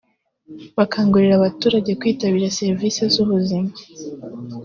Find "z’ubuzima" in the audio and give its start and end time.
3.13-3.71